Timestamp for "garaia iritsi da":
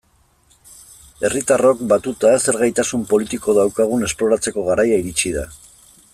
4.71-5.47